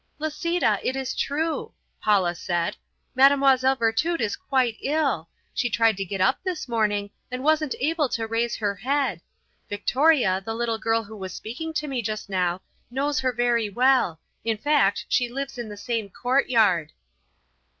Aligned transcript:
"Lisita, 0.17 0.79
it 0.81 0.95
is 0.95 1.13
true," 1.13 1.73
Paula 2.01 2.33
said, 2.33 2.75
"Mademoiselle 3.13 3.75
Virtud 3.75 4.19
is 4.19 4.35
quite 4.35 4.77
ill; 4.81 5.29
she 5.53 5.69
tried 5.69 5.95
to 5.97 6.03
get 6.05 6.19
up 6.19 6.39
this 6.43 6.67
morning 6.67 7.11
and 7.29 7.43
wasn't 7.43 7.75
able 7.79 8.09
to 8.09 8.25
raise 8.25 8.55
her 8.55 8.73
head. 8.73 9.21
Victoria, 9.69 10.41
the 10.43 10.55
little 10.55 10.79
girl 10.79 11.03
who 11.03 11.15
was 11.15 11.35
speaking 11.35 11.71
to 11.73 11.87
me 11.87 12.01
just 12.01 12.29
now, 12.31 12.61
knows 12.89 13.19
her 13.19 13.31
very 13.31 13.69
well; 13.69 14.19
in 14.43 14.57
fact, 14.57 15.05
she 15.07 15.29
lives 15.29 15.59
in 15.59 15.69
the 15.69 15.77
same 15.77 16.09
courtyard." 16.09 16.93